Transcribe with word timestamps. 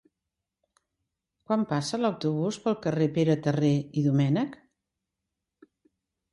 Quan 1.51 1.65
passa 1.73 1.99
l'autobús 2.01 2.59
pel 2.65 2.79
carrer 2.87 3.11
Pere 3.21 3.37
Terré 3.49 3.71
i 4.03 4.07
Domènech? 4.09 4.59